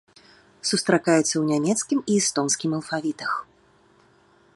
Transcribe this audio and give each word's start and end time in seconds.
Сустракаецца 0.69 1.21
ў 1.37 1.43
нямецкім 1.51 1.99
і 2.13 2.15
эстонскім 2.21 2.71
алфавітах. 2.81 3.31